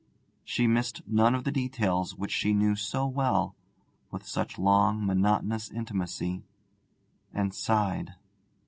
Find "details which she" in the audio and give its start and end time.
1.51-2.55